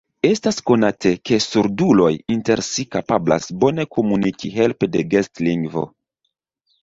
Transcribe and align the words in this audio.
Estas 0.27 0.55
konate, 0.69 1.09
ke 1.29 1.37
surduloj 1.45 2.07
inter 2.35 2.63
si 2.69 2.85
kapablas 2.95 3.47
bone 3.65 3.85
komuniki 3.97 4.53
helpe 4.57 4.89
de 4.97 5.03
gestlingvo. 5.13 5.85